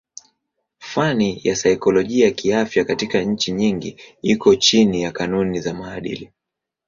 [0.79, 6.31] Fani ya saikolojia kiafya katika nchi nyingi iko chini ya kanuni za maadili.